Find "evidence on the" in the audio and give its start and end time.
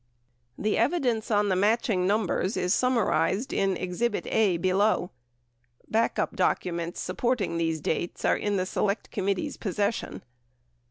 0.79-1.55